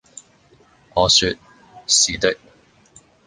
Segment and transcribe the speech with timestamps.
[0.97, 1.37] 」我説
[1.85, 2.35] 「是的。」